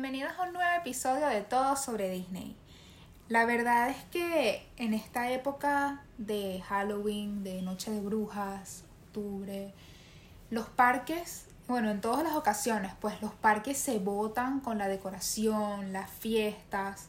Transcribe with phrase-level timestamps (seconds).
[0.00, 2.54] bienvenidos a un nuevo episodio de Todo sobre Disney.
[3.28, 9.74] La verdad es que en esta época de Halloween, de Noche de Brujas, octubre,
[10.50, 15.92] los parques, bueno, en todas las ocasiones, pues los parques se botan con la decoración,
[15.92, 17.08] las fiestas,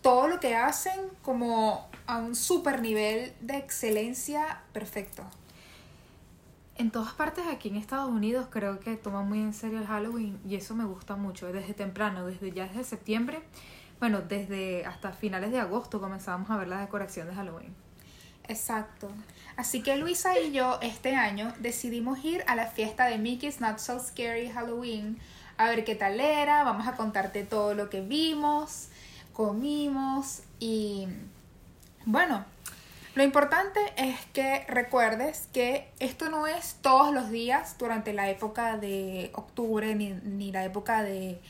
[0.00, 5.24] todo lo que hacen como a un super nivel de excelencia perfecto.
[6.80, 10.40] En todas partes aquí en Estados Unidos creo que toman muy en serio el Halloween
[10.48, 13.42] y eso me gusta mucho, desde temprano, desde ya desde septiembre,
[13.98, 17.74] bueno, desde hasta finales de agosto comenzamos a ver la decoración de Halloween.
[18.48, 19.08] Exacto.
[19.56, 23.76] Así que Luisa y yo este año decidimos ir a la fiesta de Mickey's Not
[23.76, 25.18] So Scary Halloween
[25.58, 28.88] a ver qué tal era, vamos a contarte todo lo que vimos,
[29.34, 31.08] comimos y
[32.06, 32.46] bueno,
[33.14, 38.76] lo importante es que recuerdes que esto no es todos los días durante la época
[38.76, 41.40] de octubre ni, ni la época de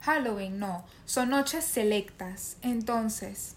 [0.00, 2.56] Halloween, no, son noches selectas.
[2.62, 3.54] Entonces,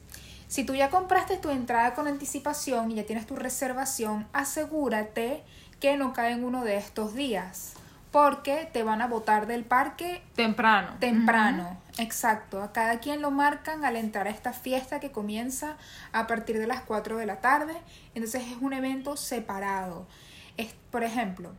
[0.47, 5.43] si tú ya compraste tu entrada con anticipación y ya tienes tu reservación, asegúrate
[5.79, 7.76] que no cae en uno de estos días
[8.11, 10.95] porque te van a botar del parque temprano.
[10.99, 12.61] Temprano, exacto.
[12.61, 15.77] A cada quien lo marcan al entrar a esta fiesta que comienza
[16.11, 17.75] a partir de las 4 de la tarde.
[18.15, 20.07] Entonces es un evento separado.
[20.55, 21.51] Es, por ejemplo,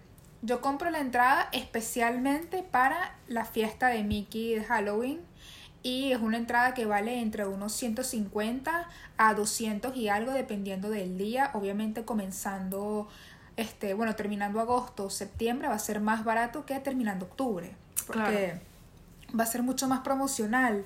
[0.42, 5.20] yo compro la entrada especialmente para la fiesta de Mickey de Halloween
[5.82, 11.18] y es una entrada que vale entre unos 150 a 200 y algo dependiendo del
[11.18, 13.08] día, obviamente comenzando
[13.58, 17.74] este, bueno, terminando agosto o septiembre va a ser más barato que terminando octubre,
[18.06, 18.60] porque
[19.38, 20.84] va a ser mucho más promocional,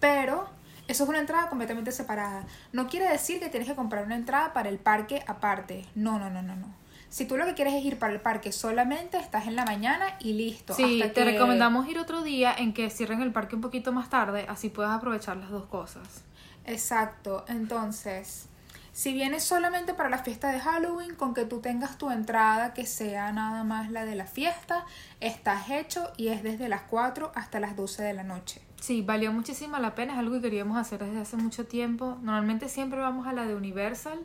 [0.00, 0.48] pero
[0.88, 2.44] eso es una entrada completamente separada.
[2.72, 5.86] No quiere decir que tienes que comprar una entrada para el parque aparte.
[5.94, 6.66] No, no, no, no, no.
[7.08, 10.16] Si tú lo que quieres es ir para el parque solamente, estás en la mañana
[10.18, 10.74] y listo.
[10.74, 14.44] Sí, te recomendamos ir otro día en que cierren el parque un poquito más tarde,
[14.48, 16.24] así puedes aprovechar las dos cosas.
[16.64, 18.48] Exacto, entonces,
[18.98, 22.84] si vienes solamente para la fiesta de Halloween, con que tú tengas tu entrada que
[22.84, 24.86] sea nada más la de la fiesta,
[25.20, 28.60] estás hecho y es desde las 4 hasta las 12 de la noche.
[28.80, 32.18] Sí, valió muchísimo la pena, es algo que queríamos hacer desde hace mucho tiempo.
[32.22, 34.18] Normalmente siempre vamos a la de Universal,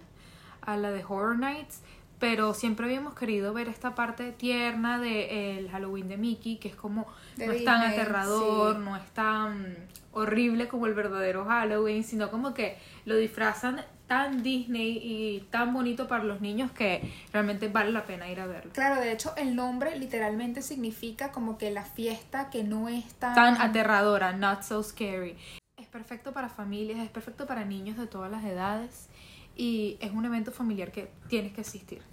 [0.61, 1.81] a la de Horror Nights,
[2.17, 7.05] pero siempre habíamos querido ver esta parte tierna del Halloween de Mickey, que es como
[7.38, 9.78] no es tan aterrador, no es tan
[10.13, 16.07] horrible como el verdadero Halloween, sino como que lo disfrazan tan Disney y tan bonito
[16.07, 17.01] para los niños que
[17.31, 18.72] realmente vale la pena ir a verlo.
[18.72, 23.34] Claro, de hecho el nombre literalmente significa como que la fiesta que no es tan...
[23.34, 25.35] Tan aterradora, not so scary.
[25.78, 29.09] Es perfecto para familias, es perfecto para niños de todas las edades
[29.56, 32.03] y es un evento familiar que tienes que asistir.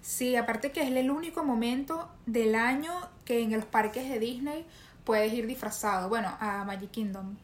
[0.00, 2.92] Sí, aparte que es el único momento del año
[3.24, 4.64] que en los parques de Disney
[5.02, 6.08] puedes ir disfrazado.
[6.08, 7.36] Bueno, a Magic Kingdom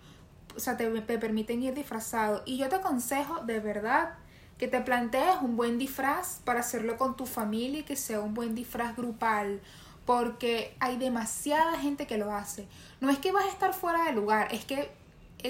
[0.57, 0.89] o sea, te,
[1.19, 2.43] permiten ir disfrazado.
[2.47, 4.15] Y yo te aconsejo de verdad
[4.59, 8.35] que te plantees un buen disfraz para hacerlo con tu familia y que sea un
[8.35, 9.61] buen disfraz grupal.
[10.07, 12.67] Porque hay demasiada gente que lo hace.
[13.01, 14.91] No es que vas a estar fuera de lugar, es que...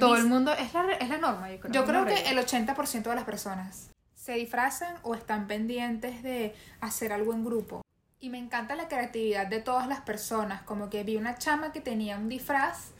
[0.00, 1.72] Todo el mundo, es la, es la norma, yo creo.
[1.72, 3.91] Yo creo que el 80% de las personas
[4.25, 7.82] se disfrazan o están pendientes de hacer algo en grupo.
[8.21, 10.62] Y me encanta la creatividad de todas las personas.
[10.62, 12.94] Como que vi una chama que tenía un disfraz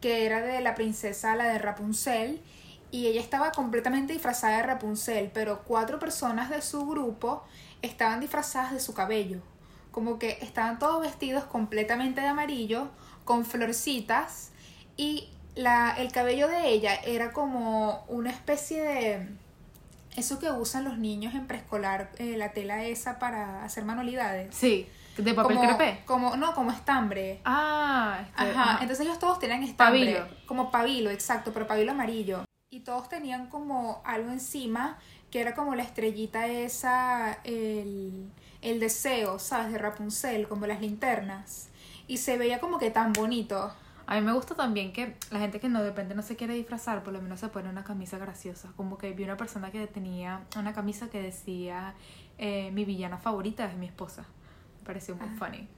[0.00, 2.40] que era de la princesa, la de Rapunzel,
[2.90, 7.42] y ella estaba completamente disfrazada de Rapunzel, pero cuatro personas de su grupo
[7.82, 9.40] estaban disfrazadas de su cabello.
[9.90, 12.88] Como que estaban todos vestidos completamente de amarillo,
[13.24, 14.50] con florcitas,
[14.96, 19.28] y la, el cabello de ella era como una especie de...
[20.16, 24.54] Eso que usan los niños en preescolar, eh, la tela esa para hacer manualidades.
[24.54, 24.88] Sí.
[25.16, 26.02] ¿De papel como, crepé?
[26.04, 27.40] Como, no, como estambre.
[27.44, 28.78] Ah, este, ajá.
[28.82, 30.22] Entonces ellos todos tenían estambre.
[30.46, 32.44] Como pabilo, exacto, pero pabilo amarillo.
[32.70, 34.98] Y todos tenían como algo encima
[35.30, 38.30] que era como la estrellita esa, el,
[38.62, 39.72] el deseo, ¿sabes?
[39.72, 41.68] De Rapunzel, como las linternas.
[42.06, 43.72] Y se veía como que tan bonito.
[44.06, 46.54] A mí me gusta también que la gente que no de repente no se quiere
[46.54, 48.72] disfrazar, por lo menos se pone una camisa graciosa.
[48.76, 51.94] Como que vi una persona que tenía una camisa que decía
[52.38, 54.26] eh, mi villana favorita es mi esposa
[54.86, 55.36] pareció muy ah.
[55.38, 55.68] funny.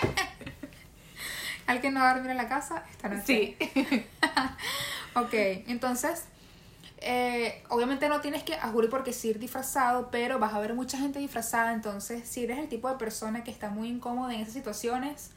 [1.66, 3.56] Al que no va a dormir en la casa, están así.
[3.58, 4.06] Sí.
[5.14, 5.32] ok,
[5.68, 6.24] entonces,
[6.98, 11.18] eh, obviamente no tienes que acudir porque ir disfrazado, pero vas a ver mucha gente
[11.18, 15.30] disfrazada, entonces si eres el tipo de persona que está muy incómoda en esas situaciones,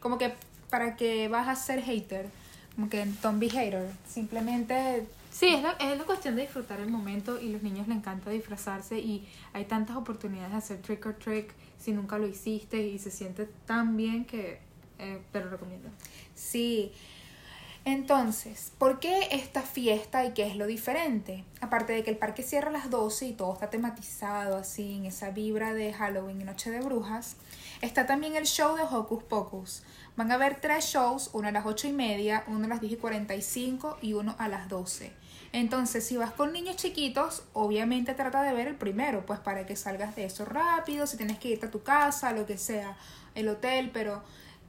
[0.00, 0.34] como que
[0.70, 2.26] para que vas a ser hater,
[2.74, 6.88] como que don't be hater, simplemente Sí, es la, es la cuestión de disfrutar el
[6.90, 11.14] momento y los niños les encanta disfrazarse y hay tantas oportunidades de hacer trick or
[11.14, 14.58] trick si nunca lo hiciste y se siente tan bien que
[14.98, 15.88] eh, te lo recomiendo.
[16.34, 16.92] Sí,
[17.86, 21.44] Entonces, ¿por qué esta fiesta y qué es lo diferente?
[21.62, 25.06] Aparte de que el parque cierra a las 12 y todo está tematizado así en
[25.06, 27.36] esa vibra de Halloween y Noche de Brujas,
[27.80, 29.82] está también el show de Hocus Pocus.
[30.16, 32.92] Van a haber tres shows, uno a las 8 y media, uno a las 10
[32.92, 35.12] y 45 y uno a las 12.
[35.52, 39.74] Entonces, si vas con niños chiquitos, obviamente trata de ver el primero, pues para que
[39.74, 42.96] salgas de eso rápido, si tienes que irte a tu casa, lo que sea,
[43.34, 44.22] el hotel, pero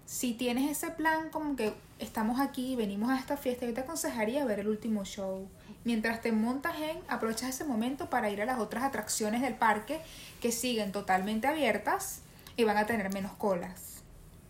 [0.05, 4.43] si tienes ese plan como que estamos aquí, venimos a esta fiesta, yo te aconsejaría
[4.43, 5.47] ver el último show.
[5.83, 10.01] Mientras te montas en, aprovechas ese momento para ir a las otras atracciones del parque
[10.41, 12.21] que siguen totalmente abiertas
[12.57, 14.01] y van a tener menos colas.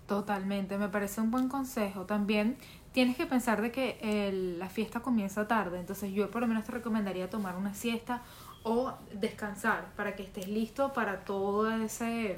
[0.08, 2.06] Totalmente, me parece un buen consejo.
[2.06, 2.58] También
[2.92, 6.72] tienes que pensar de que la fiesta comienza tarde, entonces yo por lo menos te
[6.72, 8.22] recomendaría tomar una siesta
[8.64, 12.38] o descansar para que estés listo para toda ese,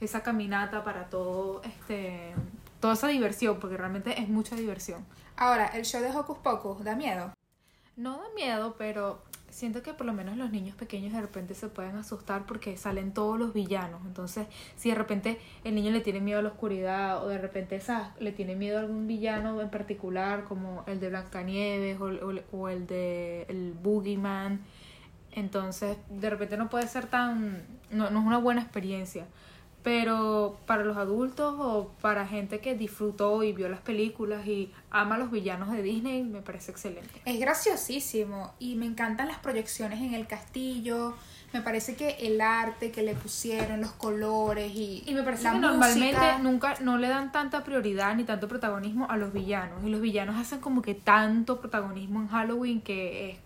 [0.00, 2.34] esa caminata, para todo este
[2.80, 5.06] toda esa diversión, porque realmente es mucha diversión.
[5.36, 7.32] Ahora, el show de Hocus Pocus da miedo.
[7.96, 9.22] No da miedo, pero
[9.52, 13.12] siento que por lo menos los niños pequeños de repente se pueden asustar porque salen
[13.12, 14.00] todos los villanos.
[14.06, 14.46] Entonces,
[14.76, 18.14] si de repente el niño le tiene miedo a la oscuridad o de repente esa,
[18.18, 22.68] le tiene miedo a algún villano en particular, como el de Blancanieves o, o, o
[22.68, 24.60] el de el Boogeyman,
[25.32, 27.62] entonces de repente no puede ser tan...
[27.90, 29.26] No, no es una buena experiencia.
[29.82, 35.16] Pero para los adultos o para gente que disfrutó y vio las películas y ama
[35.16, 37.20] a los villanos de Disney, me parece excelente.
[37.24, 41.14] Es graciosísimo y me encantan las proyecciones en el castillo.
[41.52, 45.02] Me parece que el arte que le pusieron, los colores y.
[45.04, 48.46] Y me parece la que música- normalmente nunca no le dan tanta prioridad ni tanto
[48.48, 49.84] protagonismo a los villanos.
[49.84, 53.38] Y los villanos hacen como que tanto protagonismo en Halloween que es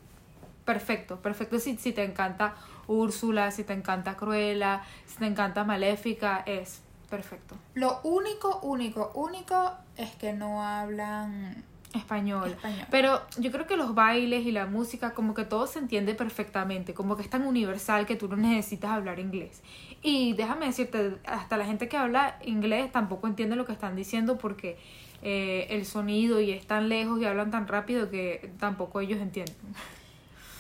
[0.65, 1.17] perfecto.
[1.17, 2.55] Perfecto si, si te encanta
[2.89, 7.55] Úrsula, si te encanta Cruella, si te encanta Maléfica, es perfecto.
[7.75, 12.51] Lo único, único, único es que no hablan Español.
[12.51, 12.87] español.
[12.91, 16.95] Pero yo creo que los bailes y la música, como que todo se entiende perfectamente,
[16.95, 19.63] como que es tan universal que tú no necesitas hablar inglés.
[20.03, 24.37] Y déjame decirte, hasta la gente que habla inglés tampoco entiende lo que están diciendo
[24.39, 24.79] porque
[25.23, 29.57] eh, el sonido y es tan lejos y hablan tan rápido que tampoco ellos entienden.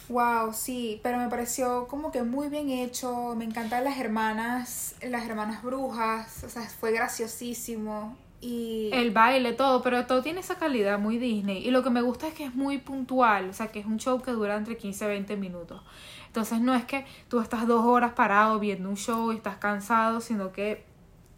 [0.08, 3.34] Wow, sí, pero me pareció como que muy bien hecho.
[3.36, 6.44] Me encantan las hermanas, las hermanas brujas.
[6.44, 8.16] O sea, fue graciosísimo.
[8.40, 11.66] Y El baile, todo, pero todo tiene esa calidad muy Disney.
[11.66, 13.98] Y lo que me gusta es que es muy puntual, o sea, que es un
[13.98, 15.82] show que dura entre 15 y 20 minutos.
[16.26, 20.20] Entonces no es que tú estás dos horas parado viendo un show y estás cansado,
[20.20, 20.84] sino que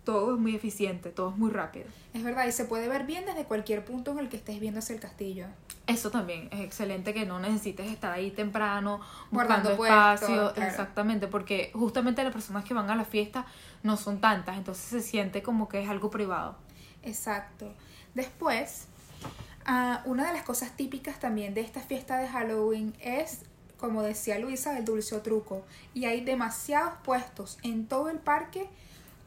[0.08, 1.84] todo es muy eficiente, todo es muy rápido.
[2.14, 4.78] es verdad, y se puede ver bien desde cualquier punto en el que estés viendo
[4.78, 5.44] hacia el castillo.
[5.86, 10.62] Eso también es excelente que no necesites estar ahí temprano Guardando espacio, claro.
[10.62, 13.44] exactamente, porque justamente las personas que van a la fiesta
[13.82, 16.56] no son tantas, entonces se siente como que es algo privado.
[17.02, 17.74] Exacto.
[18.14, 18.86] Después,
[19.66, 23.42] ah, una de las cosas típicas también de esta fiesta de Halloween es,
[23.76, 25.66] como decía Luisa, el dulce o truco.
[25.92, 28.70] Y hay demasiados puestos en todo el parque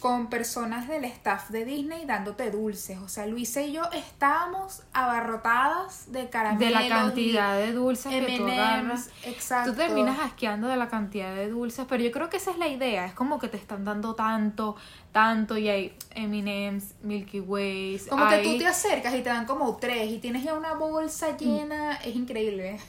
[0.01, 2.97] con personas del staff de Disney dándote dulces.
[2.97, 6.67] O sea, Luisa y yo estábamos abarrotadas de caramelos.
[6.67, 9.09] de la cantidad de dulces que tú agarras.
[9.23, 9.71] Exacto.
[9.71, 12.67] Tú terminas asqueando de la cantidad de dulces, pero yo creo que esa es la
[12.67, 13.05] idea.
[13.05, 14.75] Es como que te están dando tanto,
[15.11, 18.07] tanto, y hay M&M's, Milky Ways.
[18.07, 20.79] Como que tú te acercas y te dan como tres y tienes ya una Mm.
[20.79, 21.93] bolsa llena.
[21.97, 22.79] Es increíble.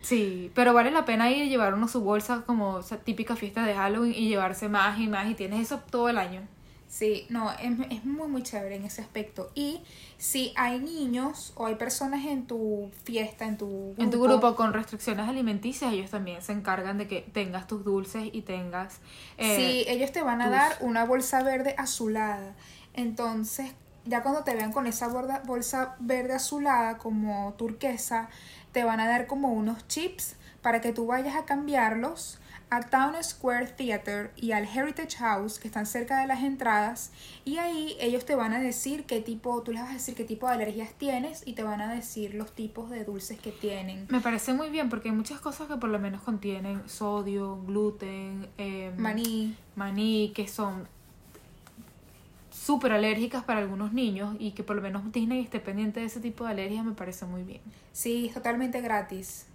[0.00, 3.64] Sí, pero vale la pena ir y llevar uno su bolsa como esa típica fiesta
[3.64, 6.42] de Halloween y llevarse más y más y tienes eso todo el año.
[6.88, 9.50] Sí, no, es, es muy, muy chévere en ese aspecto.
[9.54, 9.82] Y
[10.16, 14.56] si hay niños o hay personas en tu fiesta, en tu grupo, En tu grupo
[14.56, 19.00] con restricciones alimenticias, ellos también se encargan de que tengas tus dulces y tengas...
[19.36, 22.54] eh, sí, ellos te van a tus- dar una bolsa verde azulada.
[22.94, 23.72] Entonces,
[24.06, 28.30] ya cuando te vean con esa borda- bolsa verde azulada como turquesa,
[28.72, 32.38] te van a dar como unos chips para que tú vayas a cambiarlos
[32.70, 37.10] a Town Square Theater y al Heritage House que están cerca de las entradas
[37.44, 40.24] y ahí ellos te van a decir qué tipo, tú les vas a decir qué
[40.24, 44.06] tipo de alergias tienes y te van a decir los tipos de dulces que tienen.
[44.10, 48.48] Me parece muy bien porque hay muchas cosas que por lo menos contienen sodio, gluten,
[48.58, 49.56] eh, Maní.
[49.76, 50.86] maní, que son
[52.50, 56.20] súper alérgicas para algunos niños y que por lo menos Disney esté pendiente de ese
[56.20, 57.62] tipo de alergias me parece muy bien.
[57.92, 59.47] Sí, es totalmente gratis.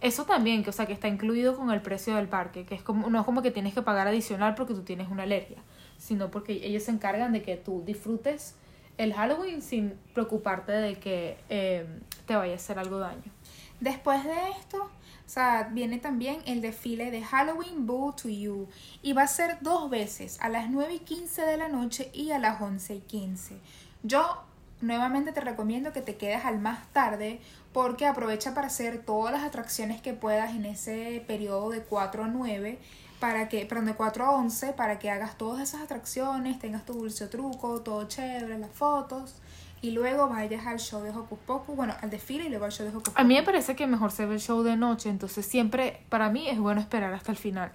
[0.00, 2.82] Eso también, que o sea, que está incluido con el precio del parque, que es
[2.82, 5.58] como no es como que tienes que pagar adicional porque tú tienes una alergia,
[5.98, 8.54] sino porque ellos se encargan de que tú disfrutes
[8.96, 11.86] el Halloween sin preocuparte de que eh,
[12.26, 13.32] te vaya a hacer algo daño.
[13.80, 14.90] Después de esto,
[15.30, 18.68] o sea, viene también el desfile de Halloween Boo to You.
[19.00, 22.32] Y va a ser dos veces, a las 9 y 15 de la noche y
[22.32, 23.56] a las 11 y 15.
[24.02, 24.42] Yo
[24.80, 27.40] nuevamente te recomiendo que te quedes al más tarde
[27.72, 32.28] porque aprovecha para hacer todas las atracciones que puedas en ese periodo de 4 a
[32.28, 32.78] 9
[33.20, 36.94] para que, perdón, de 4 a 11 para que hagas todas esas atracciones, tengas tu
[36.94, 39.36] dulce truco, todo chévere, las fotos
[39.82, 42.84] y luego vayas al show de Hocus Pocus, bueno, al desfile y luego al show
[42.84, 43.20] de Hocus Pocus.
[43.20, 46.30] A mí me parece que mejor se ve el show de noche, entonces siempre para
[46.30, 47.72] mí es bueno esperar hasta el final.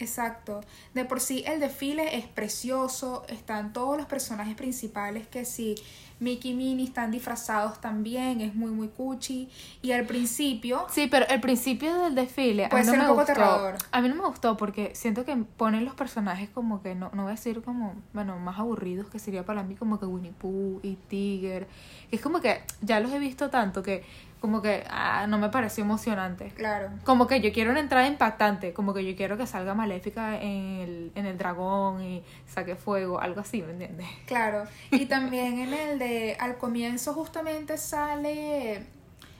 [0.00, 0.62] Exacto.
[0.94, 5.74] De por sí el desfile es precioso, están todos los personajes principales que sí,
[6.20, 9.48] Mickey y Minnie están disfrazados también, es muy muy cuchi
[9.82, 13.04] y al principio Sí, pero el principio del desfile Puede a mí no ser me
[13.04, 13.32] un poco gustó.
[13.32, 13.74] aterrador.
[13.90, 17.22] A mí no me gustó porque siento que ponen los personajes como que no no
[17.22, 20.80] voy a decir como, bueno, más aburridos que sería para mí como que Winnie Pooh
[20.82, 21.66] y Tiger,
[22.10, 24.04] es como que ya los he visto tanto que
[24.40, 26.50] como que ah, no me pareció emocionante.
[26.56, 26.90] claro.
[27.04, 30.78] Como que yo quiero una entrada impactante, como que yo quiero que salga maléfica en
[30.80, 34.06] el, en el dragón y saque fuego, algo así, ¿me entiendes?
[34.26, 38.86] Claro, y también en el de al comienzo justamente sale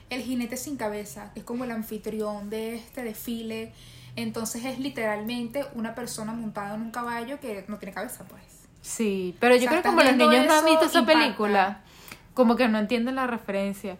[0.09, 3.71] el jinete sin cabeza, que es como el anfitrión de este desfile.
[4.17, 8.41] Entonces es literalmente una persona montada en un caballo que no tiene cabeza, pues.
[8.81, 11.19] Sí, pero yo O sea, creo que como los niños no han visto esa impacta.
[11.21, 11.81] película,
[12.33, 13.95] como que no entienden la referencia.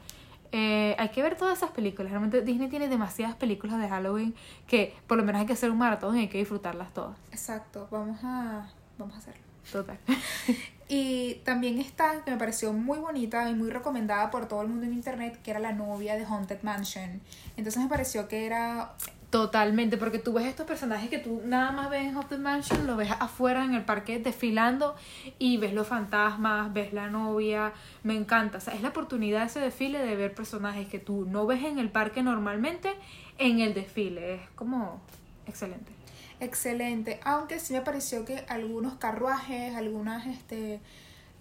[0.52, 2.12] Eh, hay que ver todas esas películas.
[2.12, 4.36] Realmente Disney tiene demasiadas películas de Halloween
[4.68, 7.18] que por lo menos hay que hacer un maratón y hay que disfrutarlas todas.
[7.32, 9.42] Exacto, vamos a, vamos a hacerlo.
[9.72, 9.98] Total.
[10.94, 14.86] Y también está, que me pareció muy bonita y muy recomendada por todo el mundo
[14.86, 17.22] en internet, que era la novia de Haunted Mansion.
[17.56, 18.92] Entonces me pareció que era
[19.32, 22.98] Totalmente, porque tú ves estos personajes que tú nada más ves en Haunted Mansion, lo
[22.98, 24.94] ves afuera en el parque desfilando
[25.40, 27.72] y ves los fantasmas, ves la novia,
[28.04, 28.58] me encanta.
[28.58, 31.80] O sea, es la oportunidad ese desfile de ver personajes que tú no ves en
[31.80, 32.94] el parque normalmente
[33.38, 34.36] en el desfile.
[34.36, 35.02] Es como
[35.48, 35.94] excelente.
[36.42, 40.82] excelente, aunque sí me pareció que algunos carruajes, algunas, este,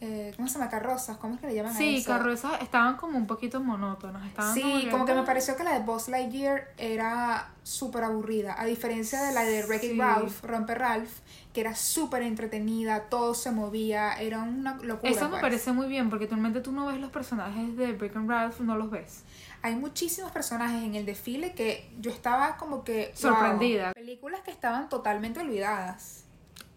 [0.01, 0.71] eh, ¿cómo se llama?
[0.71, 2.11] Carrozas, ¿cómo es que le llaman a Sí, eso?
[2.11, 4.27] carrozas estaban como un poquito monótonas.
[4.27, 8.65] Estaban Sí, como que me pareció que la de Buzz Lightyear era súper aburrida, a
[8.65, 9.99] diferencia de la de Wreck-It Sí.
[9.99, 11.11] Ralph, Romper Ralph,
[11.53, 15.13] que era súper entretenida, todo se movía, era una locura.
[15.13, 15.43] Eso me pues.
[15.43, 18.91] parece muy bien, porque normalmente tú no ves los personajes de and Ralph, no los
[18.91, 19.25] ves.
[19.63, 23.33] Hay muchísimos personajes en el desfile que yo estaba como que wow.
[23.33, 23.93] Sorprendida.
[23.93, 26.25] Películas que estaban totalmente olvidadas.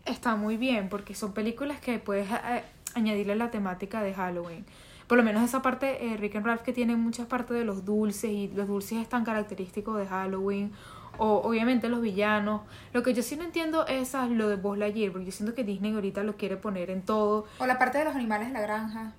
[0.06, 2.64] Está muy bien, porque son películas que puedes eh,
[2.96, 4.66] añadirle la temática de Halloween.
[5.08, 7.86] Por lo menos esa parte, eh, Rick and Ralph, que tiene muchas partes de los
[7.86, 10.72] dulces, y los dulces es tan característico de Halloween.
[11.18, 12.62] O obviamente los villanos.
[12.92, 15.64] Lo que yo sí no entiendo es lo de Buzz Lightyear, porque yo siento que
[15.64, 17.46] Disney ahorita lo quiere poner en todo.
[17.60, 19.14] O la parte de los animales de la granja.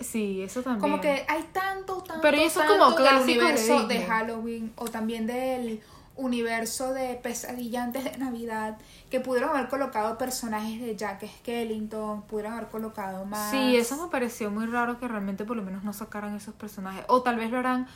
[0.00, 0.80] Sí, eso también.
[0.80, 4.02] Como que hay tanto, tanto, Pero eso es tanto como del de universo de.
[4.02, 5.80] Halloween o también del
[6.20, 8.78] universo de pesadillantes de Navidad
[9.10, 13.50] que pudieron haber colocado personajes de Jack Skellington, pudieron haber colocado más.
[13.50, 17.04] Sí, eso me pareció muy raro que realmente por lo menos no sacaran esos personajes.
[17.08, 17.88] O tal vez lo harán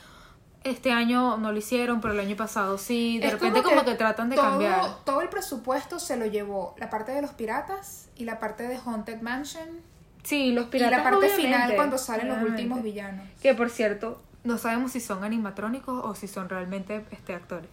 [0.63, 3.19] este año, no lo hicieron, pero el año pasado sí.
[3.19, 4.81] De Es repente como que, tratan de todo, cambiar.
[5.05, 8.77] Todo el presupuesto se lo llevó la parte de los piratas y la parte de
[8.77, 13.27] Haunted Mansion Sí, los y piratas la parte final cuando salen los últimos villanos.
[13.41, 17.69] Que por cierto, no sabemos si son animatrónicos o si son realmente este actores.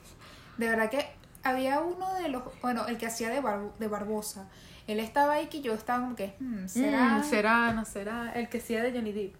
[0.58, 1.06] De verdad que
[1.42, 4.48] había uno de los, bueno, el que hacía de, Bar- de Barbosa.
[4.86, 7.18] Él estaba ahí que yo estaba como que, hmm, ¿será?
[7.18, 8.32] Mm, será, no será.
[8.34, 9.34] El que sea de Johnny Depp.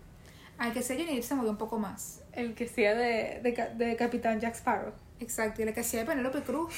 [0.59, 2.21] Al que sea Johnny Depp se movió un poco más.
[2.33, 4.93] El que sea de, de, de Capitán Jack Sparrow.
[5.21, 6.73] Exacto, y la que hacía de Penélope Cruz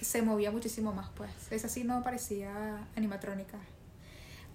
[0.00, 1.30] se movía muchísimo más, pues.
[1.50, 2.50] Esa sí no parecía
[2.96, 3.58] animatrónica.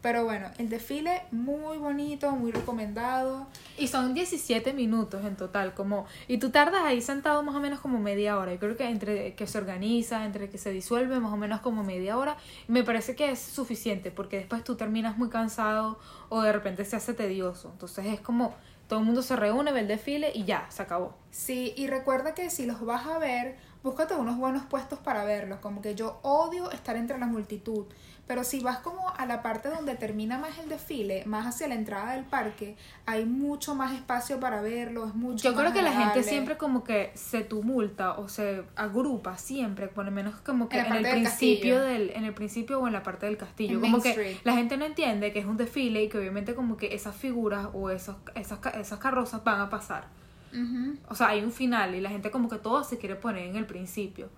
[0.06, 3.48] Pero bueno, el desfile muy bonito, muy recomendado.
[3.76, 7.80] Y son 17 minutos en total, como y tú tardas ahí sentado más o menos
[7.80, 8.54] como media hora.
[8.54, 11.84] Yo creo que entre que se organiza, entre que se disuelve, más o menos como
[11.84, 15.98] media hora, me parece que es suficiente porque después tú terminas muy cansado
[16.30, 17.72] o de repente se hace tedioso.
[17.72, 18.54] Entonces es como
[18.88, 21.16] todo el mundo se reúne, ve el desfile y ya, se acabó.
[21.32, 25.60] Sí, y recuerda que si los vas a ver, búscate unos buenos puestos para verlos.
[25.60, 27.86] Como que yo odio estar entre la multitud.
[28.27, 31.75] Pero si vas como a la parte donde termina más el desfile, más hacia la
[31.75, 35.82] entrada del parque, hay mucho más espacio para verlo, es mucho Yo más creo que
[35.84, 36.24] la gente agradable.
[36.24, 40.88] siempre como que se tumulta o se agrupa siempre, por lo menos como que En
[40.88, 41.82] en, el del principio castillo.
[41.82, 43.75] del, en el principio o en la parte del castillo.
[43.75, 44.38] En como Main que Street.
[44.44, 47.67] la gente no entiende que es un desfile y que obviamente como que esas figuras
[47.74, 50.08] o esos, esas, esas carrozas van a pasar.
[50.51, 50.98] Ujú.
[51.10, 53.55] O sea, hay un final y la gente como que todo se quiere poner en
[53.55, 54.29] el principio.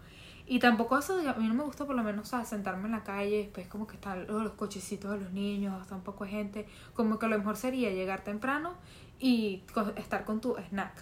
[0.50, 3.40] Y tampoco eso, a mí no me gusta por lo menos sentarme en la calle,
[3.40, 6.66] después como que están los, los cochecitos de los niños, hasta un poco de gente.
[6.94, 8.74] Como que lo mejor sería llegar temprano
[9.20, 9.64] y
[9.98, 10.94] estar con tu snack,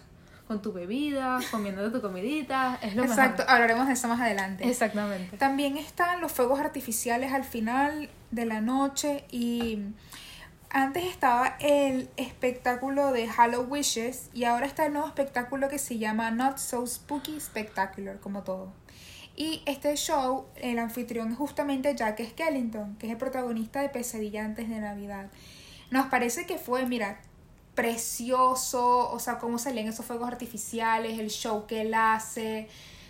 [0.47, 3.55] con tu bebida, comiendo tu comidita, es lo Exacto, mejor.
[3.55, 4.67] hablaremos de eso más adelante.
[4.67, 5.37] Exactamente.
[5.37, 9.79] También están los fuegos artificiales al final de la noche y
[10.71, 15.99] antes estaba el espectáculo de Hollow Wishes y ahora está el nuevo espectáculo que se
[15.99, 18.73] llama Not So Spooky Spectacular, como todo.
[19.37, 24.45] Y este show, el anfitrión es justamente Jack Skellington, que es el protagonista de Pesadilla
[24.45, 25.29] antes de Navidad.
[25.91, 27.19] Nos parece que fue, mira,
[27.75, 32.67] precioso, o sea, cómo se leen esos fuegos artificiales, el show que él hace,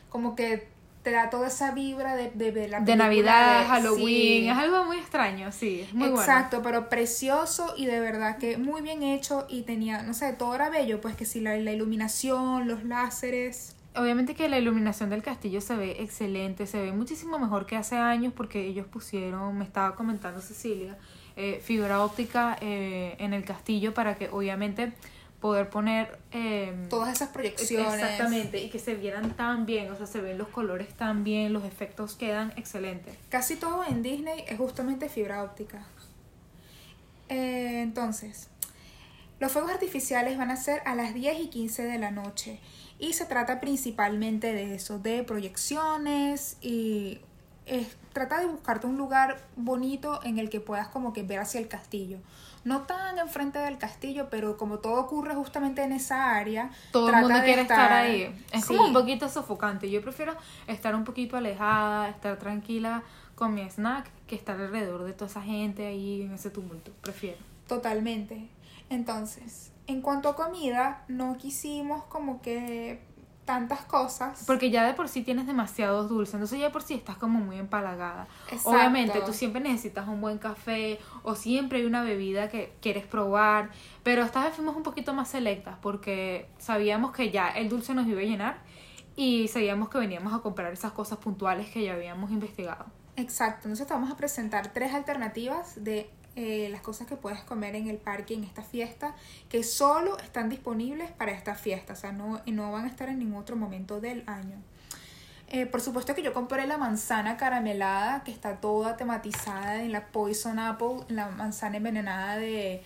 [0.09, 0.67] como que
[1.03, 4.07] te da toda esa vibra de, de, de la De Navidad, de- Halloween,
[4.43, 4.49] sí.
[4.49, 6.19] es algo muy extraño, sí, es muy bueno.
[6.21, 10.55] Exacto, pero precioso y de verdad que muy bien hecho y tenía, no sé, todo
[10.55, 13.74] era bello, pues que sí, la, la iluminación, los láseres.
[13.97, 17.95] Obviamente que la iluminación del castillo se ve excelente, se ve muchísimo mejor que hace
[17.95, 20.97] años porque ellos pusieron, me estaba comentando Cecilia,
[21.35, 24.93] eh, fibra óptica eh, en el castillo para que obviamente
[25.39, 26.17] poder poner...
[26.31, 27.93] eh, Todas esas proyecciones.
[27.93, 31.53] Exactamente, y que se vieran tan bien, o sea, se ven los colores tan bien,
[31.53, 33.15] los efectos quedan excelentes.
[33.29, 35.85] Casi todo en Disney es justamente fibra óptica.
[37.29, 38.49] Eh, entonces,
[39.39, 42.59] los fuegos artificiales van a ser a las 10 y 15 de la noche.
[42.99, 47.19] Y se trata principalmente de eso, de proyecciones y
[47.65, 51.59] es- trata de buscarte un lugar bonito en el que puedas como que ver hacia
[51.59, 52.19] el castillo.
[52.63, 57.15] No tan enfrente del castillo, pero como todo ocurre justamente en esa área, Todo el
[57.15, 58.33] mundo de quiere estar, ahí.
[58.51, 58.67] Es Sí.
[58.75, 59.89] como un poquito sofocante.
[59.91, 60.35] Yo prefiero
[60.67, 63.03] estar un poquito alejada, estar tranquila
[63.35, 66.91] con mi snack, que estar alrededor de toda esa gente ahí en ese tumulto.
[67.01, 67.37] Prefiero.
[67.67, 68.47] Totalmente.
[68.89, 73.01] Entonces, en cuanto a comida, no quisimos como que
[73.45, 74.43] tantas cosas.
[74.45, 77.39] Porque ya de por sí tienes demasiados dulces, entonces ya de por sí estás como
[77.39, 78.27] muy empalagada.
[78.47, 78.71] Exacto.
[78.71, 83.69] Obviamente tú siempre necesitas un buen café o siempre hay una bebida que quieres probar,
[84.03, 88.07] pero esta vez fuimos un poquito más selectas porque sabíamos que ya el dulce nos
[88.07, 88.57] iba a llenar
[89.15, 92.85] y sabíamos que veníamos a comprar esas cosas puntuales que ya habíamos investigado.
[93.17, 93.67] Exacto.
[93.67, 97.87] Entonces te vamos a presentar tres alternativas de eh, las cosas que puedes comer en
[97.87, 99.15] el parque en esta fiesta,
[99.47, 103.19] que solo están disponibles para esta fiesta, o sea, no, no van a estar en
[103.19, 104.57] ningún otro momento del año.
[105.47, 110.07] Eh, por supuesto que yo compré la manzana caramelada, que está toda tematizada en la
[110.07, 112.83] Poison Apple, la manzana envenenada de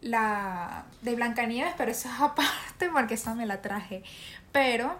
[0.00, 4.02] la de Blancanieves, pero eso es aparte porque esa me la traje.
[4.50, 4.98] Pero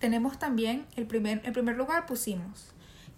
[0.00, 2.72] tenemos también el primer, el primer lugar pusimos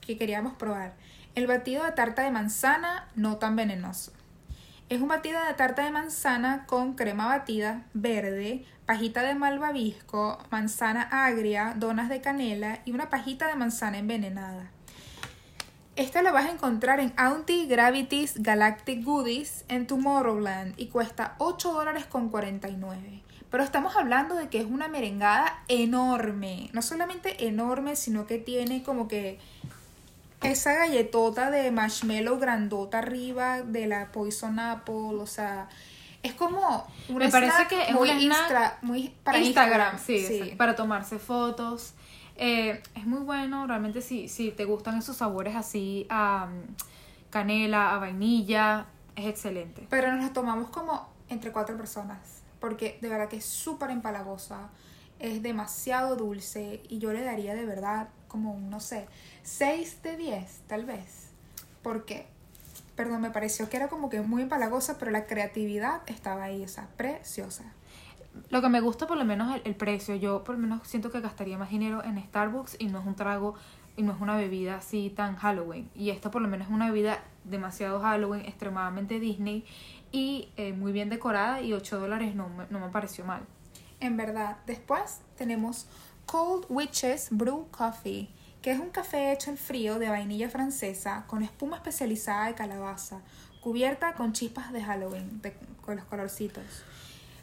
[0.07, 0.95] que queríamos probar.
[1.35, 4.13] El batido de tarta de manzana no tan venenoso.
[4.91, 11.09] Es un batido de tarta de manzana con crema batida, verde, pajita de malvavisco, manzana
[11.11, 14.71] agria, donas de canela y una pajita de manzana envenenada.
[15.97, 21.73] Esta la vas a encontrar en Auntie Gravity's Galactic Goodies en Tomorrowland y cuesta 8
[21.73, 23.23] dólares con 49.
[23.51, 26.71] Pero estamos hablando de que es una merengada enorme.
[26.73, 29.39] No solamente enorme, sino que tiene como que
[30.43, 35.17] esa galletota de marshmallow grandota arriba de la Poison Apple.
[35.21, 35.69] O sea,
[36.23, 40.19] es como un Me parece que es muy un snack instra- muy para Instagram, sí,
[40.19, 40.35] sí.
[40.35, 41.95] exacto, para tomarse fotos.
[42.37, 46.75] Eh, es muy bueno, realmente si, si te gustan esos sabores así a mm,
[47.31, 49.87] canela, a vainilla, es excelente.
[49.91, 52.43] Pero nos la tomamos como entre cuatro personas.
[52.61, 54.69] Porque de verdad que es súper empalagosa.
[55.19, 56.83] Es demasiado dulce.
[56.89, 59.07] Y yo le daría de verdad como un, no sé,
[59.43, 61.29] 6 de 10, tal vez.
[61.83, 62.27] Porque,
[62.97, 66.69] perdón, me pareció que era como que muy empalagosa, pero la creatividad estaba ahí, o
[66.69, 67.65] sea, preciosa.
[68.49, 70.15] Lo que me gusta por lo menos el, el precio.
[70.17, 73.15] Yo por lo menos siento que gastaría más dinero en Starbucks y no es un
[73.15, 73.55] trago
[73.95, 75.91] y no es una bebida así tan Halloween.
[75.95, 79.67] Y esta por lo menos es una bebida demasiado Halloween, extremadamente Disney
[80.11, 83.43] y eh, muy bien decorada y 8 dólares no, no me pareció mal.
[84.01, 85.87] En verdad, después tenemos
[86.27, 88.29] Cold Witches Brew Coffee,
[88.63, 93.21] que es un café hecho en frío de vainilla francesa con espuma especializada de calabaza,
[93.61, 95.55] cubierta con chispas de Halloween, de-
[95.85, 96.65] con los colorcitos.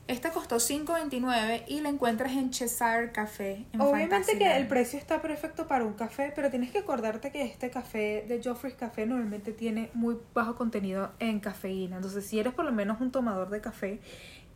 [0.08, 3.68] Esta costó $5.29 y la encuentras en Cheshire Café.
[3.74, 7.44] En Obviamente que el precio está perfecto para un café, pero tienes que acordarte que
[7.44, 11.98] este café de Joffrey's Café normalmente tiene muy bajo contenido en cafeína.
[11.98, 14.00] Entonces, si eres por lo menos un tomador de café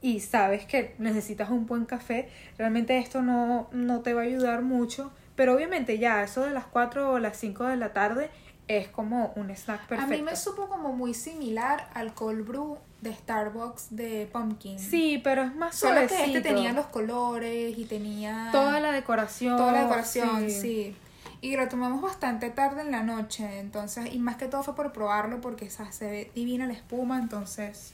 [0.04, 4.62] y sabes que necesitas un buen café, realmente esto no, no te va a ayudar
[4.62, 5.14] mucho.
[5.36, 8.30] Pero obviamente ya eso de las 4 o las 5 de la tarde
[8.68, 10.14] es como un snack perfecto.
[10.14, 14.78] A mí me supo como muy similar al cold brew de Starbucks de Pumpkin.
[14.78, 18.50] Sí, pero es más Solo que este tenía los colores y tenía...
[18.52, 19.56] Toda la decoración.
[19.56, 20.98] toda la decoración, sí.
[21.40, 24.92] Y lo tomamos bastante tarde en la noche, entonces, y más que todo fue por
[24.92, 27.94] probarlo porque o sea, se ve divina la espuma, entonces,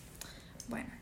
[0.69, 0.98] bueno.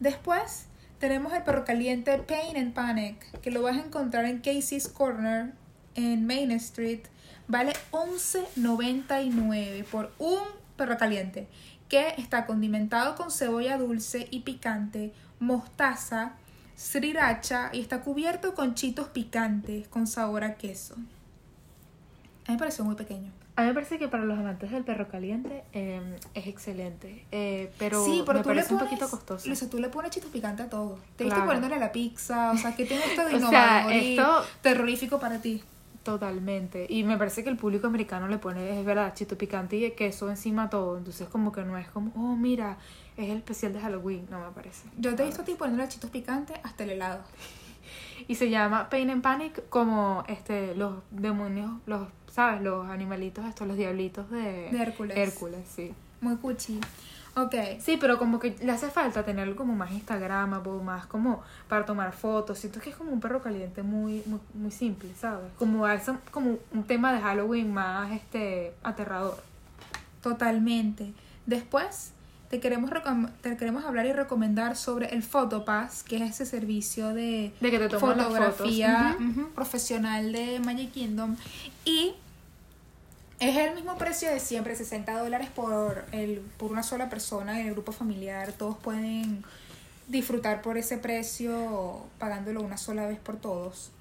[0.00, 0.66] Después
[0.98, 5.52] tenemos el perro caliente Pain and Panic, que lo vas a encontrar en Casey's Corner
[5.94, 7.02] en Main Street.
[7.46, 10.40] Vale $11.99 por un
[10.76, 11.48] perro caliente.
[11.90, 16.34] que está condimentado con cebolla dulce y picante, mostaza,
[16.76, 20.94] sriracha y está cubierto con chitos picantes con sabor a queso.
[20.94, 23.39] A mí me pareció muy pequeño.
[23.60, 26.00] A mí me parece que para los amantes del perro caliente eh,
[26.34, 29.46] es excelente, eh, pero Sí, pero me tú le parece un pones- poquito costoso.
[29.46, 30.98] Luisa, tú le pones chitos picantes a todo.
[31.16, 31.44] Te viste Claro.
[31.46, 34.44] poniéndole a la pizza, o sea, ¿qué tiene esto de O sea, innovador y esto-
[34.62, 35.62] terrorífico para ti?
[36.02, 36.86] Totalmente.
[36.88, 40.30] Y me parece que el público americano le pone, es verdad, chito picante y queso
[40.30, 40.96] encima a todo.
[40.96, 42.78] Entonces como que no es como, oh, mira,
[43.18, 44.26] es el especial de Halloween.
[44.30, 44.88] No me parece.
[44.96, 47.20] Yo te he visto a ti poniéndole chitos picantes hasta el helado.
[48.28, 52.62] Y se llama Pain and Panic como este los demonios, los, ¿sabes?
[52.62, 55.16] Los animalitos estos, los diablitos de, De Hércules.
[55.16, 55.92] Hércules, sí.
[56.20, 56.80] Muy cuchi.
[57.36, 57.54] Ok.
[57.78, 62.12] Sí, pero como que le hace falta tenerlo como más Instagramable, más como para tomar
[62.12, 62.58] fotos.
[62.58, 65.50] Siento que es como un perro caliente muy, muy, muy simple, ¿sabes?
[65.58, 69.36] Como, hace como un tema de Halloween más este aterrador.
[70.22, 71.12] Totalmente.
[71.46, 72.12] Después
[72.50, 72.90] te queremos,
[73.42, 77.78] te queremos hablar y recomendar sobre el Photopass, que es ese servicio de, De que
[77.78, 79.16] te toman las fotografía
[79.54, 81.36] profesional de Magic Kingdom.
[81.84, 82.12] Y
[83.38, 87.68] es el mismo precio de siempre, 60 dólares por, el, por una sola persona en
[87.68, 88.52] el grupo familiar.
[88.52, 89.44] Todos pueden
[90.08, 93.92] disfrutar por ese precio pagándolo una sola vez por todos.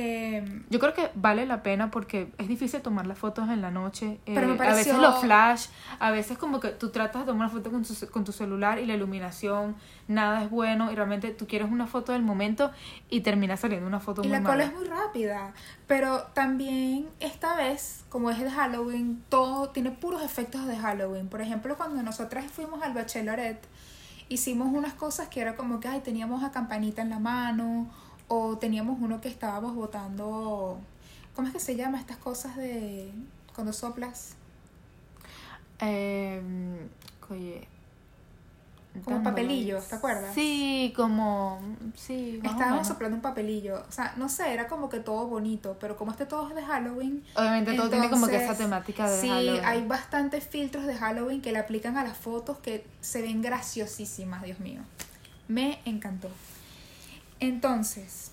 [0.00, 3.72] Em, Yo creo que vale la pena porque es difícil tomar las fotos en la
[3.72, 4.20] noche.
[4.26, 5.66] eh, Pero me A veces los flash,
[5.98, 8.78] a veces como que tú tratas de tomar una foto con tu, con tu celular
[8.78, 9.74] y la iluminación,
[10.06, 12.70] nada es bueno y realmente tú quieres una foto del momento
[13.10, 14.64] y termina saliendo una foto Y muy la cola mala.
[14.66, 15.52] es muy rápida,
[15.88, 21.28] pero también esta vez, como es de Halloween, todo tiene puros efectos de Halloween.
[21.28, 23.66] Por ejemplo, cuando nosotras fuimos al Bachelorette,
[24.28, 27.90] hicimos unas cosas que era como que ay, teníamos a campanita en la mano
[28.28, 30.78] o teníamos uno que estábamos botando,
[31.34, 33.10] ¿cómo es que se llama estas cosas de
[33.54, 34.34] cuando soplas?
[35.80, 36.40] Eh,
[37.30, 37.66] oye.
[39.04, 39.30] Como dándole.
[39.36, 40.34] papelillos, ¿te acuerdas?
[40.34, 41.60] Sí, como.
[41.94, 45.96] Sí, Estábamos soplando un papelillo, o sea, no sé, era como que todo bonito, pero
[45.96, 49.28] como este todo es de Halloween, Obviamente todo tiene como que esa temática de sí,
[49.28, 49.64] Halloween.
[49.64, 54.42] hay bastantes filtros de Halloween que le aplican a las fotos que se ven graciosísimas,
[54.42, 54.80] Dios mío.
[55.46, 56.28] Me encantó.
[57.40, 58.32] Entonces,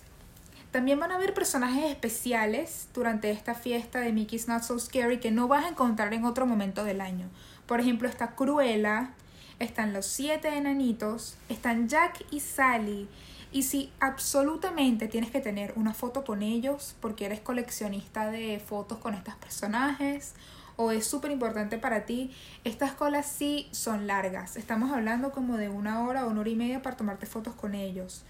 [0.72, 5.32] también van a haber personajes especiales durante esta fiesta de Mickey's Not So Scary que
[5.32, 7.30] no vas a encontrar en otro momento del año.
[7.66, 9.12] Por ejemplo, está Cruella,
[9.60, 13.08] están los siete enanitos, están Jack y Sally.
[13.52, 18.98] Y si absolutamente tienes que tener una foto con ellos porque eres coleccionista de fotos
[18.98, 20.34] con estos personajes
[20.76, 24.58] o es súper importante para ti, estas colas sí son largas.
[24.58, 27.76] Estamos hablando como de una hora o una hora y media para tomarte fotos con
[27.76, 28.26] ellos.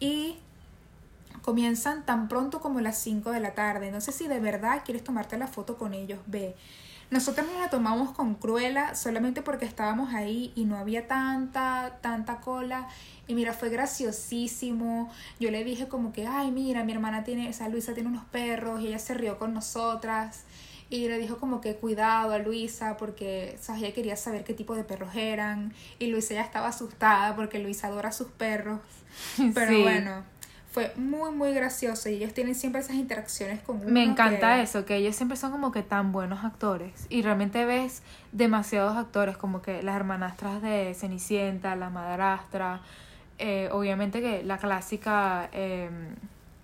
[0.00, 0.38] Y
[1.42, 3.90] comienzan tan pronto como las 5 de la tarde.
[3.90, 6.18] No sé si de verdad quieres tomarte la foto con ellos.
[6.26, 6.56] Ve.
[7.10, 12.40] Nosotros nos la tomamos con Cruella solamente porque estábamos ahí y no había tanta, tanta
[12.40, 12.88] cola.
[13.26, 15.10] Y mira, fue graciosísimo.
[15.40, 18.24] Yo le dije como que, ay, mira, mi hermana tiene, o sea, Luisa tiene unos
[18.26, 20.44] perros y ella se rió con nosotras.
[20.90, 24.82] Y le dijo como que cuidado a Luisa porque ella quería saber qué tipo de
[24.84, 25.72] perros eran.
[26.00, 28.80] Y Luisa ya estaba asustada porque Luisa adora a sus perros.
[29.54, 29.82] Pero Sí.
[29.82, 30.24] bueno,
[30.72, 32.08] fue muy, muy gracioso.
[32.08, 33.88] Y ellos tienen siempre esas interacciones con uno.
[33.88, 37.06] Me encanta que- eso, que ellos siempre son como que tan buenos actores.
[37.08, 42.80] Y realmente ves demasiados actores, como que las hermanastras de Cenicienta, la madrastra,
[43.38, 45.88] eh, obviamente que la clásica eh,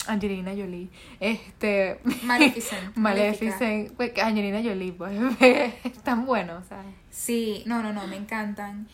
[0.08, 0.88] Angelina Jolie,
[1.20, 2.96] este Maleficent.
[2.96, 3.52] Maléfica.
[3.56, 5.18] Maleficent, pues, que Angelina Jolie, pues
[5.84, 6.82] es tan bueno, sea.
[7.10, 8.88] Sí, no, no, no, me encantan.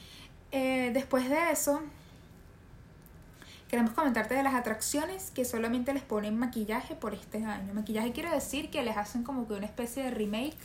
[0.51, 1.81] Eh, después de eso,
[3.69, 7.73] queremos comentarte de las atracciones que solamente les ponen maquillaje por este año.
[7.75, 10.57] Maquillaje quiere decir que les hacen como que una especie de remake.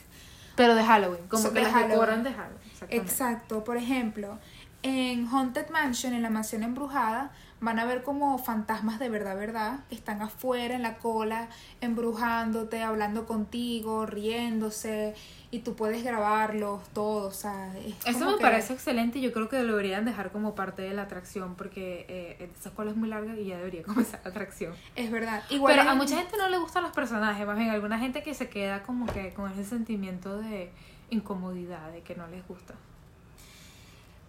[0.55, 2.59] Pero de Halloween, como So- que las decoran de Halloween.
[2.89, 4.39] Exacto, por ejemplo,
[4.83, 9.79] en Haunted Mansion, en la mansión embrujada, van a ver como fantasmas de verdad, verdad,
[9.89, 11.49] que están afuera en la cola,
[11.81, 15.15] embrujándote, hablando contigo, riéndose,
[15.49, 19.31] y tú puedes grabarlos todos, o sea, es Eso me que- parece excelente y yo
[19.33, 22.97] creo que lo deberían dejar como parte de la atracción porque eh, esa cola es
[22.97, 24.73] muy larga y ya debería comenzar la atracción.
[24.95, 25.41] Es verdad.
[25.49, 28.33] Igual Pero a mucha gente no le gustan los personajes, más bien alguna gente que
[28.33, 30.69] se queda como que con ese sentimiento de
[31.09, 32.75] incomodidad, de que no les gusta.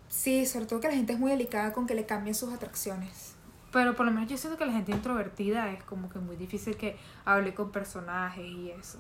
[0.09, 3.35] Sí, sobre todo que la gente es muy delicada con que le cambien sus atracciones.
[3.73, 6.77] Pero por lo menos yo siento que la gente introvertida es como que muy difícil
[6.77, 8.99] que hable con personajes y eso.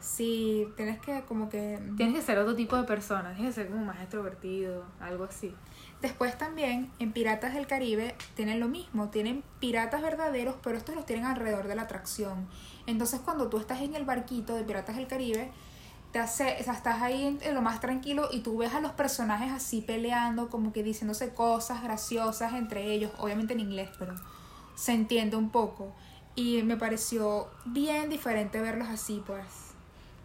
[0.00, 1.78] Sí, tienes que como que...
[1.96, 5.54] Tienes que ser otro tipo de persona, tienes que ser como más extrovertido, algo así.
[6.02, 11.06] Después también en Piratas del Caribe tienen lo mismo, tienen piratas verdaderos, pero estos los
[11.06, 12.48] tienen alrededor de la atracción.
[12.86, 15.52] Entonces cuando tú estás en el barquito de Piratas del Caribe,
[16.12, 18.80] te hace, o sea, estás ahí en, en lo más tranquilo y tú ves a
[18.80, 24.14] los personajes así peleando, como que diciéndose cosas graciosas entre ellos, obviamente en inglés, pero
[24.74, 25.92] se entiende un poco.
[26.34, 29.44] Y me pareció bien diferente verlos así, pues.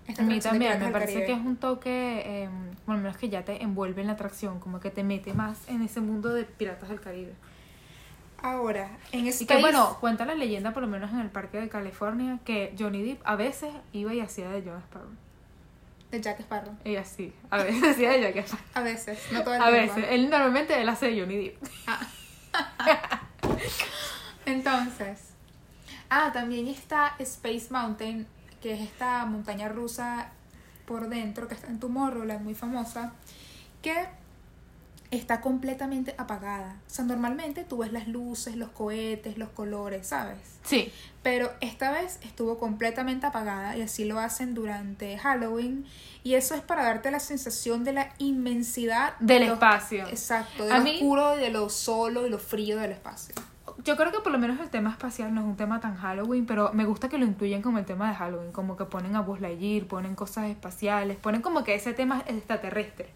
[0.07, 2.49] Esta A mí también, me parece que es un toque, eh,
[2.85, 5.67] por lo menos que ya te envuelve en la atracción, como que te mete más
[5.67, 7.33] en ese mundo de Piratas del Caribe.
[8.41, 9.47] Ahora, en Y Space...
[9.47, 13.03] que bueno, cuenta la leyenda, por lo menos en el parque de California, que Johnny
[13.03, 15.26] Depp a veces iba y hacía de John Sparrow.
[16.11, 16.73] De Jack Sparrow.
[16.85, 18.65] Ella sí, a veces hacía de Jack Sparrow.
[18.73, 19.95] A veces, no todo el A tiempo.
[19.95, 21.63] veces, él normalmente él hace de Johnny Depp.
[24.45, 25.19] Entonces,
[26.09, 28.27] ah, también está Space Mountain,
[28.61, 30.31] que es esta montaña rusa
[30.85, 33.13] por dentro, que está en Tomorrowland, muy famosa,
[33.81, 34.05] que
[35.11, 36.75] está completamente apagada.
[36.85, 40.37] O sea, normalmente tú ves las luces, los cohetes, los colores, ¿sabes?
[40.63, 40.91] Sí,
[41.23, 45.85] Pero esta vez estuvo completamente apagada y así lo hacen durante Halloween.
[46.23, 50.07] Y eso es para darte la sensación de la inmensidad del de espacio.
[50.07, 53.35] Exacto, de A lo mí- oscuro y de lo solo y lo frío del espacio.
[53.83, 56.45] Yo creo que por lo menos el tema espacial no es un tema tan Halloween,
[56.45, 59.21] pero me gusta que lo incluyen como el tema de Halloween, como que ponen a
[59.21, 63.09] Buzz Lightyear, ponen cosas espaciales, ponen como que ese tema extraterrestre.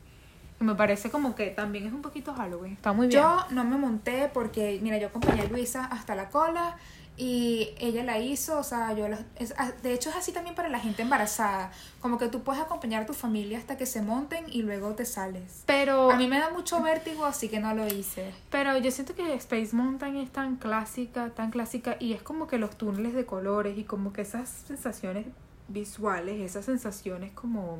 [0.61, 3.21] Me parece como que también es un poquito Halloween, está muy bien.
[3.21, 6.77] Yo no me monté porque, mira, yo acompañé a Luisa hasta la cola
[7.17, 10.69] y ella la hizo, o sea, yo, la- es- de hecho es así también para
[10.69, 14.45] la gente embarazada, como que tú puedes acompañar a tu familia hasta que se monten
[14.47, 15.63] y luego te sales.
[15.65, 18.31] pero, A mí me da mucho vértigo, así que no lo hice.
[18.49, 22.57] pero yo siento que Space Mountain es tan clásica, tan clásica, y es como que
[22.57, 25.25] los túneles de colores y como que esas sensaciones
[25.67, 27.79] visuales, esas sensaciones como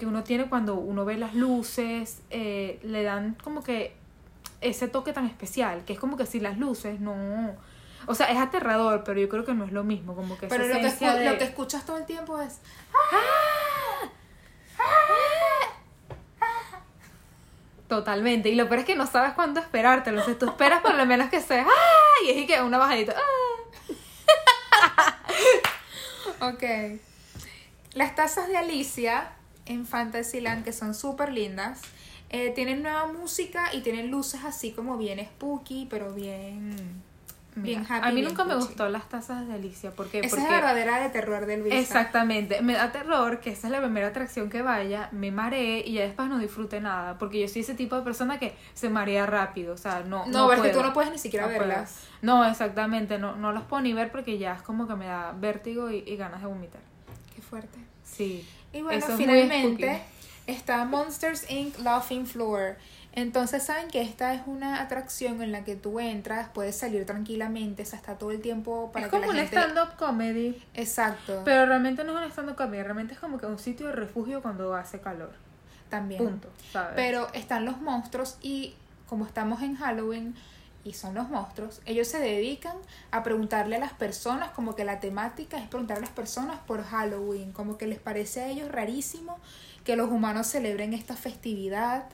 [0.00, 3.94] que uno tiene cuando uno ve las luces, eh, le dan como que
[4.62, 7.54] ese toque tan especial, que es como que si las luces no...
[8.06, 10.56] O sea, es aterrador, pero yo creo que no es lo mismo, como que esa
[10.56, 12.60] Pero lo que, de- lo que escuchas todo el tiempo es...
[17.88, 21.04] Totalmente, y lo peor es que no sabes cuándo esperártelo, entonces tú esperas por lo
[21.04, 22.24] menos que sea ¡ah!
[22.24, 25.16] y es y que una bajadita ¡ah!
[26.48, 26.62] Ok.
[27.92, 29.32] Las tazas de Alicia
[29.70, 31.80] en Fantasyland, que son súper lindas,
[32.28, 37.02] eh, tienen nueva música y tienen luces así como bien spooky, pero bien...
[37.56, 38.08] happy.
[38.08, 40.20] a mí nunca me gustó las tazas de Alicia, ¿por qué?
[40.20, 41.76] Esa Porque es la verdadera de terror de Luisa.
[41.76, 45.94] Exactamente, me da terror que esa es la primera atracción que vaya, me mareé y
[45.94, 49.26] ya después no disfrute nada, porque yo soy ese tipo de persona que se marea
[49.26, 50.72] rápido, o sea, no No, que puedo.
[50.72, 51.68] tú no puedes ni siquiera No puedo.
[51.68, 52.04] verlas.
[52.22, 55.32] No, exactamente, no, no las puedo ni ver porque ya es como que me da
[55.32, 56.80] vértigo y, y ganas de vomitar.
[57.34, 57.78] Qué fuerte.
[58.04, 58.46] Sí.
[58.72, 60.02] Y bueno, Eso es finalmente
[60.46, 61.78] está Monsters Inc.
[61.78, 62.76] Laughing Floor.
[63.12, 67.82] Entonces saben que esta es una atracción en la que tú entras, puedes salir tranquilamente,
[67.82, 69.56] o sea, está todo el tiempo para es que como la un gente...
[69.56, 73.58] stand-up comedy, Exacto, pero realmente no es un stand-up comedy, realmente es como que un
[73.58, 75.32] sitio de refugio cuando hace calor.
[75.88, 76.22] también.
[76.22, 76.92] Punto, ¿sabes?
[76.94, 78.74] Pero están los monstruos y
[79.08, 80.36] como estamos en Halloween
[80.84, 82.76] y son los monstruos, ellos se dedican
[83.10, 86.82] a preguntarle a las personas, como que la temática es preguntar a las personas por
[86.82, 89.38] Halloween, como que les parece a ellos rarísimo
[89.84, 92.04] que los humanos celebren esta festividad,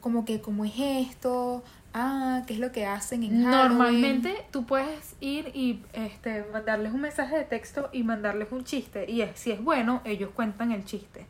[0.00, 3.50] como que cómo es esto, ah, qué es lo que hacen en Halloween.
[3.50, 9.10] Normalmente tú puedes ir y este mandarles un mensaje de texto y mandarles un chiste
[9.10, 11.26] y es, si es bueno, ellos cuentan el chiste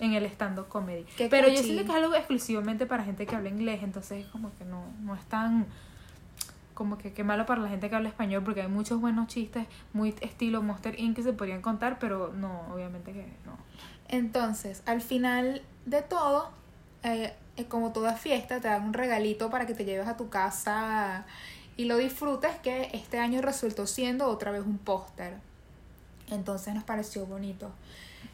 [0.00, 1.04] en el stand-up comedy.
[1.28, 4.52] Pero yo siento que es algo exclusivamente para gente que habla inglés, entonces es como
[4.54, 5.66] que no, no es tan
[6.80, 9.66] como que qué malo para la gente que habla español porque hay muchos buenos chistes
[9.92, 13.58] muy estilo Monster Inc que se podrían contar, pero no, obviamente que no.
[14.08, 16.50] Entonces, al final de todo,
[17.02, 20.30] eh, eh, como toda fiesta, te dan un regalito para que te lleves a tu
[20.30, 21.26] casa
[21.76, 25.34] y lo disfrutes, que este año resultó siendo otra vez un póster.
[26.30, 27.70] Entonces nos pareció bonito.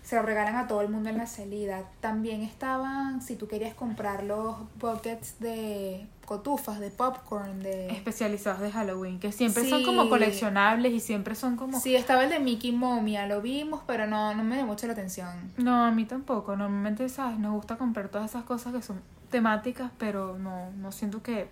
[0.07, 1.83] Se lo regalan a todo el mundo en la salida.
[1.99, 7.88] También estaban, si tú querías comprar los buckets de cotufas, de popcorn, de...
[7.88, 11.81] Especializados de Halloween, que siempre son como coleccionables y siempre son como...
[11.81, 14.92] Sí, estaba el de Mickey Momia, lo vimos, pero no, no me dio mucho la
[14.92, 15.29] atención.
[15.57, 16.55] No, a mí tampoco.
[16.55, 17.40] Normalmente, ¿sabes?
[17.40, 19.01] Nos gusta comprar todas esas cosas que son
[19.33, 21.49] temáticas, pero no, no siento que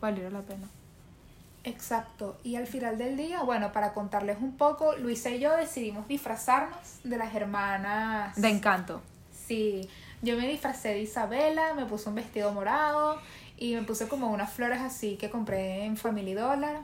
[0.00, 0.68] valiera la pena.
[1.64, 2.38] Exacto.
[2.42, 6.78] Y al final del día, bueno, para contarles un poco, Luisa y yo decidimos disfrazarnos
[7.04, 8.34] de las hermanas.
[8.40, 9.02] De encanto.
[9.46, 9.88] Sí.
[10.22, 13.18] Yo me disfracé de Isabela, me puse un vestido morado
[13.58, 16.80] y me puse como unas flores así que compré en Family Dollar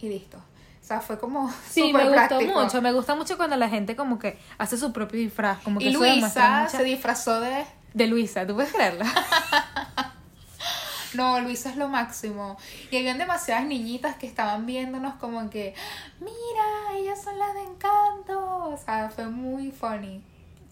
[0.00, 0.38] y listo.
[0.38, 2.60] O sea, fue como Sí, súper me gustó práctico.
[2.60, 2.82] mucho.
[2.82, 5.58] Me gusta mucho cuando la gente como que hace su propio disfraz.
[5.62, 6.14] Como que Y Luisa
[6.60, 7.64] mucha- se disfrazó de...
[7.94, 9.06] De Luisa, ¿tú puedes creerla?
[11.14, 12.56] No, Luisa es lo máximo.
[12.90, 15.74] Y habían demasiadas niñitas que estaban viéndonos como que,
[16.20, 18.68] mira, ellas son las de encanto.
[18.68, 20.22] O sea, fue muy funny.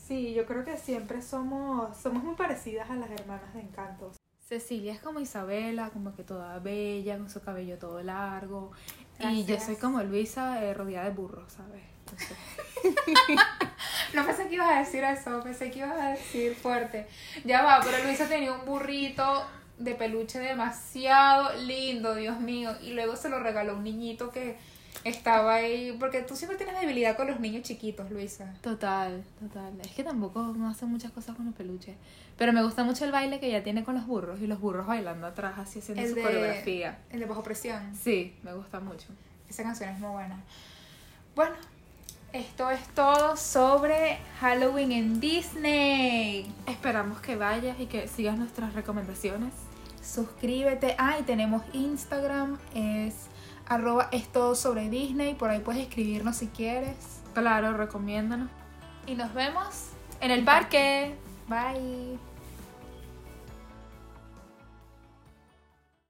[0.06, 4.12] Sí, yo creo que siempre somos, somos muy parecidas a las hermanas de Encanto.
[4.40, 8.72] Cecilia es como Isabela, como que toda bella, con su cabello todo largo.
[9.20, 11.82] Y yo soy como Luisa, eh, rodeada de burros, ¿sabes?
[12.00, 12.36] Entonces,
[14.12, 17.06] No pensé que ibas a decir eso, pensé que ibas a decir fuerte.
[17.44, 19.46] Ya va, pero Luisa tenía un burrito
[19.84, 22.72] de peluche demasiado lindo, Dios mío.
[22.82, 24.56] Y luego se lo regaló un niñito que
[25.04, 25.96] estaba ahí.
[25.98, 28.54] Porque tú siempre tienes debilidad con los niños chiquitos, Luisa.
[28.62, 29.72] total, total.
[29.82, 31.96] Es que tampoco no hace muchas cosas con los peluches.
[32.38, 34.86] Pero me gusta mucho el baile que ella tiene con los burros y los burros
[34.86, 36.98] bailando atrás, así haciendo El su de- coreografía.
[37.10, 37.94] El de bajo presión.
[37.94, 39.06] Sí, me gusta mucho.
[39.48, 40.40] Esa canción es muy buena.
[41.36, 41.54] Bueno,
[42.32, 46.50] esto es todo sobre Halloween en Disney.
[46.66, 49.52] Esperamos que vayas y que sigas nuestras recomendaciones.
[50.02, 50.96] Suscríbete.
[50.98, 53.14] Ah, y tenemos Instagram, es
[53.68, 55.34] arroba es todo sobre Disney.
[55.34, 56.96] Por ahí puedes escribirnos si quieres.
[57.34, 58.48] Claro, recomiéndanos.
[59.06, 59.90] Y nos vemos.
[60.20, 61.16] En el parque.
[61.48, 62.31] Bye.